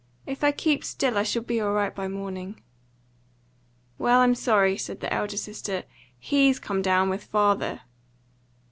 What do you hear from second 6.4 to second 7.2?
come down